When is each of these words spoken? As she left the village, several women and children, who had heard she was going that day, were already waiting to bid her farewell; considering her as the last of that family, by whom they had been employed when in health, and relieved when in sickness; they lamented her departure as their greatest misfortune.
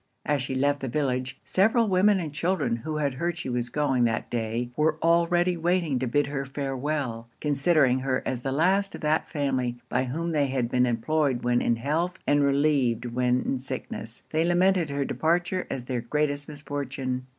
As 0.25 0.41
she 0.41 0.55
left 0.55 0.79
the 0.79 0.87
village, 0.87 1.39
several 1.43 1.87
women 1.87 2.19
and 2.19 2.33
children, 2.33 2.77
who 2.77 2.97
had 2.97 3.13
heard 3.13 3.37
she 3.37 3.49
was 3.49 3.69
going 3.69 4.03
that 4.05 4.31
day, 4.31 4.71
were 4.75 4.97
already 5.03 5.55
waiting 5.55 5.99
to 5.99 6.07
bid 6.07 6.25
her 6.25 6.43
farewell; 6.43 7.27
considering 7.39 7.99
her 7.99 8.23
as 8.25 8.41
the 8.41 8.51
last 8.51 8.95
of 8.95 9.01
that 9.01 9.29
family, 9.29 9.77
by 9.89 10.05
whom 10.05 10.31
they 10.31 10.47
had 10.47 10.69
been 10.71 10.87
employed 10.87 11.43
when 11.43 11.61
in 11.61 11.75
health, 11.75 12.17
and 12.25 12.41
relieved 12.43 13.05
when 13.05 13.41
in 13.43 13.59
sickness; 13.59 14.23
they 14.31 14.43
lamented 14.43 14.89
her 14.89 15.05
departure 15.05 15.67
as 15.69 15.83
their 15.85 16.01
greatest 16.01 16.47
misfortune. 16.49 17.27